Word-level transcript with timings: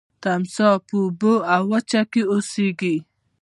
تمساح 0.23 0.75
په 0.87 0.95
اوبو 1.03 1.33
او 1.53 1.61
وچه 1.71 2.01
کې 2.11 2.21
اوسیږي 2.31 2.95